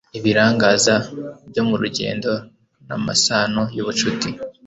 [0.17, 0.95] ibirangaza
[1.49, 2.29] byo mu rugendo
[2.87, 4.29] n'amasano y'ubucuti,